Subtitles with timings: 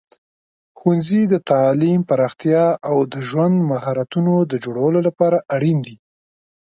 [0.79, 5.97] ښوونځي د تعلیم پراختیا او د ژوند مهارتونو د جوړولو لپاره اړین دي.